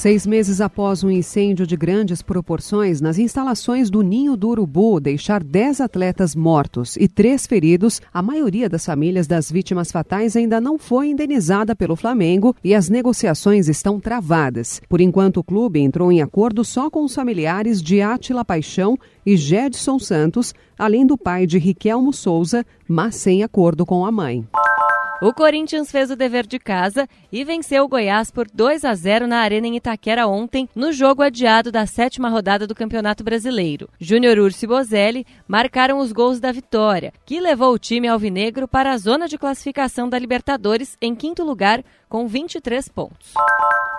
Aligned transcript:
Seis 0.00 0.26
meses 0.26 0.62
após 0.62 1.04
um 1.04 1.10
incêndio 1.10 1.66
de 1.66 1.76
grandes 1.76 2.22
proporções 2.22 3.02
nas 3.02 3.18
instalações 3.18 3.90
do 3.90 4.00
Ninho 4.00 4.34
do 4.34 4.48
Urubu 4.48 4.98
deixar 4.98 5.44
dez 5.44 5.78
atletas 5.78 6.34
mortos 6.34 6.96
e 6.96 7.06
três 7.06 7.46
feridos, 7.46 8.00
a 8.10 8.22
maioria 8.22 8.66
das 8.66 8.86
famílias 8.86 9.26
das 9.26 9.52
vítimas 9.52 9.92
fatais 9.92 10.36
ainda 10.36 10.58
não 10.58 10.78
foi 10.78 11.08
indenizada 11.08 11.76
pelo 11.76 11.96
Flamengo 11.96 12.56
e 12.64 12.74
as 12.74 12.88
negociações 12.88 13.68
estão 13.68 14.00
travadas. 14.00 14.80
Por 14.88 15.02
enquanto, 15.02 15.40
o 15.40 15.44
clube 15.44 15.80
entrou 15.80 16.10
em 16.10 16.22
acordo 16.22 16.64
só 16.64 16.88
com 16.88 17.04
os 17.04 17.14
familiares 17.14 17.82
de 17.82 18.00
Átila 18.00 18.42
Paixão 18.42 18.98
e 19.26 19.36
Gedson 19.36 19.98
Santos, 19.98 20.54
além 20.78 21.04
do 21.06 21.18
pai 21.18 21.46
de 21.46 21.58
Riquelmo 21.58 22.10
Souza, 22.10 22.64
mas 22.88 23.16
sem 23.16 23.42
acordo 23.42 23.84
com 23.84 24.06
a 24.06 24.10
mãe. 24.10 24.48
O 25.22 25.34
Corinthians 25.34 25.90
fez 25.90 26.10
o 26.10 26.16
dever 26.16 26.46
de 26.46 26.58
casa 26.58 27.06
e 27.30 27.44
venceu 27.44 27.84
o 27.84 27.88
Goiás 27.88 28.30
por 28.30 28.46
2 28.50 28.86
a 28.86 28.94
0 28.94 29.26
na 29.26 29.40
Arena 29.40 29.66
em 29.66 29.76
Itaquera 29.76 30.26
ontem, 30.26 30.66
no 30.74 30.92
jogo 30.92 31.20
adiado 31.20 31.70
da 31.70 31.84
sétima 31.84 32.30
rodada 32.30 32.66
do 32.66 32.74
Campeonato 32.74 33.22
Brasileiro. 33.22 33.86
Júnior 34.00 34.38
Urso 34.38 34.64
e 34.64 34.68
Bozelli 34.68 35.26
marcaram 35.46 35.98
os 35.98 36.10
gols 36.10 36.40
da 36.40 36.50
vitória, 36.50 37.12
que 37.26 37.38
levou 37.38 37.74
o 37.74 37.78
time 37.78 38.08
alvinegro 38.08 38.66
para 38.66 38.92
a 38.92 38.96
zona 38.96 39.28
de 39.28 39.36
classificação 39.36 40.08
da 40.08 40.18
Libertadores 40.18 40.96
em 41.02 41.14
quinto 41.14 41.44
lugar, 41.44 41.84
com 42.08 42.26
23 42.26 42.88
pontos. 42.88 43.34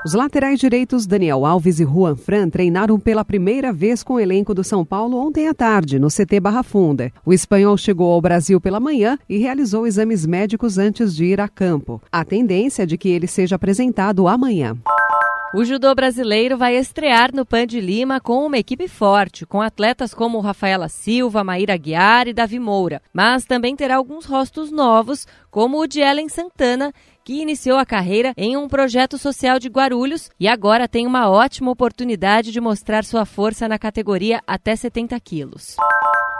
Os 0.04 0.16
laterais 0.16 0.60
direitos 0.60 1.05
Daniel 1.05 1.46
Alves 1.46 1.80
e 1.80 1.86
Juan 1.86 2.16
Fran 2.16 2.50
treinaram 2.50 3.00
pela 3.00 3.23
primeira 3.23 3.72
vez 3.72 4.02
com 4.02 4.16
o 4.16 4.20
elenco 4.20 4.52
do 4.52 4.64
São 4.64 4.84
Paulo 4.84 5.16
ontem 5.16 5.48
à 5.48 5.54
tarde, 5.54 6.00
no 6.00 6.08
CT 6.08 6.40
Barra 6.40 6.64
Funda. 6.64 7.12
O 7.23 7.32
espanhol 7.32 7.78
chegou 7.78 8.12
ao 8.12 8.20
Brasil 8.20 8.59
pela 8.59 8.80
manhã 8.80 9.16
e 9.30 9.38
realizou 9.38 9.86
exames 9.86 10.26
médicos 10.26 10.80
antes 10.80 11.16
de 11.16 11.25
ir 11.25 11.40
a 11.40 11.48
campo. 11.48 12.02
A 12.12 12.25
tendência 12.25 12.81
é 12.81 12.86
de 12.88 12.98
que 12.98 13.09
ele 13.09 13.28
seja 13.28 13.58
apresentado 13.58 14.28
amanhã. 14.28 14.75
O 15.53 15.66
judô 15.66 15.94
brasileiro 15.94 16.57
vai 16.57 16.77
estrear 16.77 17.35
no 17.35 17.45
Pan 17.45 17.67
de 17.67 17.81
Lima 17.81 18.21
com 18.21 18.45
uma 18.45 18.57
equipe 18.57 18.88
forte, 18.88 19.45
com 19.45 19.61
atletas 19.61 20.13
como 20.13 20.39
Rafaela 20.39 20.88
Silva, 20.88 21.44
Maíra 21.44 21.75
Guiar 21.75 22.30
e 22.30 22.33
Davi 22.33 22.57
Moura. 22.57 23.02
Mas 23.13 23.44
também 23.44 23.75
terá 23.75 23.97
alguns 23.97 24.23
rostos 24.23 24.72
novos, 24.72 25.27
como 25.49 25.77
o 25.81 25.88
de 25.88 25.99
Ellen 25.99 26.29
Santana, 26.29 26.94
que 27.25 27.41
iniciou 27.41 27.77
a 27.77 27.85
carreira 27.85 28.33
em 28.38 28.55
um 28.55 28.69
projeto 28.69 29.17
social 29.17 29.59
de 29.59 29.67
Guarulhos 29.67 30.29
e 30.39 30.47
agora 30.47 30.88
tem 30.88 31.05
uma 31.05 31.29
ótima 31.29 31.69
oportunidade 31.69 32.49
de 32.49 32.61
mostrar 32.61 33.03
sua 33.03 33.25
força 33.25 33.67
na 33.67 33.77
categoria 33.77 34.41
até 34.47 34.73
70 34.73 35.19
quilos. 35.19 35.75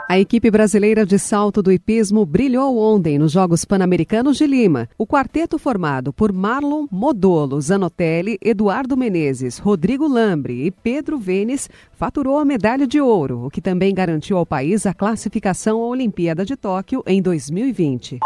A 0.08 0.18
equipe 0.18 0.50
brasileira 0.50 1.06
de 1.06 1.18
salto 1.18 1.62
do 1.62 1.72
hipismo 1.72 2.26
brilhou 2.26 2.76
ontem 2.78 3.18
nos 3.18 3.32
Jogos 3.32 3.64
Pan-Americanos 3.64 4.36
de 4.36 4.46
Lima. 4.46 4.88
O 4.98 5.06
quarteto 5.06 5.58
formado 5.58 6.12
por 6.12 6.32
Marlon 6.32 6.86
Modolo, 6.90 7.60
Zanotelli, 7.60 8.38
Eduardo 8.42 8.96
Menezes, 8.96 9.58
Rodrigo 9.58 10.06
Lambre 10.06 10.66
e 10.66 10.70
Pedro 10.70 11.18
Venes 11.18 11.70
faturou 11.92 12.38
a 12.38 12.44
medalha 12.44 12.86
de 12.86 13.00
ouro, 13.00 13.46
o 13.46 13.50
que 13.50 13.62
também 13.62 13.94
garantiu 13.94 14.36
ao 14.36 14.44
país 14.44 14.84
a 14.84 14.92
classificação 14.92 15.80
à 15.80 15.86
Olimpíada 15.86 16.44
de 16.44 16.56
Tóquio 16.56 17.02
em 17.06 17.22
2020. 17.22 18.18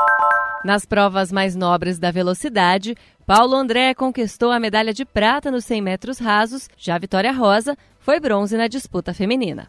Nas 0.65 0.85
provas 0.85 1.31
mais 1.31 1.55
nobres 1.55 1.99
da 1.99 2.11
velocidade, 2.11 2.97
Paulo 3.25 3.55
André 3.55 3.95
conquistou 3.95 4.51
a 4.51 4.59
medalha 4.59 4.93
de 4.93 5.05
prata 5.05 5.51
nos 5.51 5.65
100 5.65 5.83
metros 5.83 6.19
rasos, 6.19 6.69
já 6.77 6.99
Vitória 6.99 7.31
Rosa 7.31 7.77
foi 8.01 8.19
bronze 8.19 8.57
na 8.57 8.67
disputa 8.67 9.15
feminina. 9.15 9.69